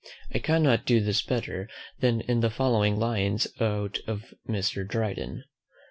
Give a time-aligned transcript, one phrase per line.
[0.33, 1.69] I cannot do this better,
[1.99, 4.83] than in the following lines out of Mr.
[4.83, 5.43] Dryden.